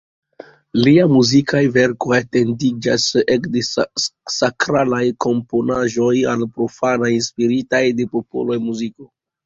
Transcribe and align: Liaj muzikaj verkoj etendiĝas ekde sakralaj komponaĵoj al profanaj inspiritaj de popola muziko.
Liaj 0.85 1.03
muzikaj 1.15 1.61
verkoj 1.75 2.15
etendiĝas 2.21 3.05
ekde 3.37 3.63
sakralaj 4.39 5.05
komponaĵoj 5.29 6.11
al 6.35 6.51
profanaj 6.59 7.17
inspiritaj 7.23 7.87
de 8.03 8.15
popola 8.19 8.65
muziko. 8.71 9.13